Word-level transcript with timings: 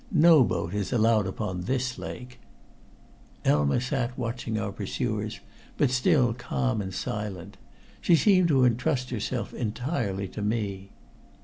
No 0.11 0.43
boat 0.43 0.73
is 0.73 0.91
allowed 0.91 1.27
upon 1.27 1.65
this 1.65 1.99
lake." 1.99 2.39
Elma 3.45 3.79
sat 3.79 4.17
watching 4.17 4.57
our 4.57 4.71
pursuers, 4.71 5.41
but 5.77 5.91
still 5.91 6.33
calm 6.33 6.81
and 6.81 6.91
silent. 6.91 7.55
She 8.01 8.15
seemed 8.15 8.47
to 8.47 8.63
intrust 8.65 9.11
herself 9.11 9.53
entirely 9.53 10.27
to 10.29 10.41
me. 10.41 10.89